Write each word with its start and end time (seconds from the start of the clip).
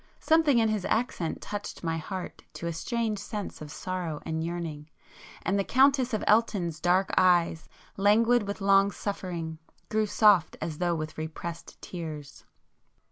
Something 0.19 0.57
in 0.57 0.67
his 0.69 0.83
accent 0.85 1.41
touched 1.43 1.83
my 1.83 1.97
heart 1.99 2.41
to 2.53 2.65
a 2.65 2.73
strange 2.73 3.19
sense 3.19 3.61
of 3.61 3.69
sorrow 3.69 4.19
and 4.25 4.43
yearning, 4.43 4.89
and 5.43 5.59
the 5.59 5.63
Countess 5.63 6.11
of 6.11 6.23
Elton's 6.25 6.79
dark 6.79 7.11
eyes, 7.19 7.69
languid 7.97 8.47
with 8.47 8.61
long 8.61 8.89
suffering, 8.91 9.59
grew 9.89 10.07
soft 10.07 10.57
as 10.59 10.79
though 10.79 10.95
with 10.95 11.19
repressed 11.19 11.79
tears. 11.83 12.45